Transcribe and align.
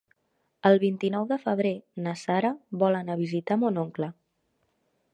El 0.69 0.77
vint-i-nou 0.83 1.27
de 1.33 1.37
febrer 1.43 1.75
na 2.07 2.15
Sara 2.23 2.53
vol 2.85 3.01
anar 3.03 3.19
a 3.19 3.23
visitar 3.23 3.63
mon 3.65 3.79
oncle. 3.87 4.13